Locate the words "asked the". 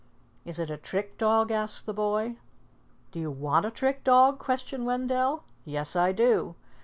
1.51-1.93